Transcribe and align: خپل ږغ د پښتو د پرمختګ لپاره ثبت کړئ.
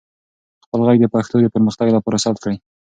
خپل 0.65 0.79
ږغ 0.93 0.97
د 1.01 1.05
پښتو 1.15 1.35
د 1.43 1.47
پرمختګ 1.55 1.87
لپاره 1.97 2.21
ثبت 2.23 2.39
کړئ. 2.43 2.57